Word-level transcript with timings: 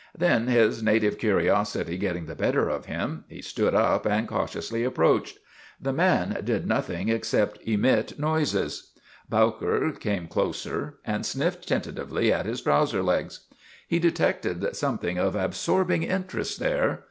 Then, 0.17 0.47
his 0.47 0.81
native 0.81 1.19
curiosity 1.19 1.95
get 1.95 2.13
ting 2.13 2.25
the 2.25 2.33
better 2.33 2.67
of 2.67 2.85
him, 2.87 3.23
he 3.27 3.39
stood 3.39 3.75
up 3.75 4.07
and 4.07 4.27
cautiously 4.27 4.83
approached. 4.83 5.37
The 5.79 5.93
man 5.93 6.35
did 6.43 6.65
nothing 6.65 7.09
except 7.09 7.59
emit 7.67 8.17
MADNESS 8.17 8.17
OF 8.17 8.17
ANTONY 8.17 8.17
SPATOLA 8.17 8.31
93 8.31 8.31
noises. 8.31 8.91
Bowker 9.29 9.91
came 9.99 10.27
closer 10.27 10.95
and 11.05 11.23
sniffed 11.23 11.67
tentatively 11.67 12.33
at 12.33 12.47
his 12.47 12.61
trouser 12.63 13.03
legs. 13.03 13.41
He 13.87 13.99
detected 13.99 14.75
something 14.75 15.19
of 15.19 15.35
ab 15.35 15.51
sorbing 15.53 16.01
interest 16.09 16.57
there. 16.59 16.99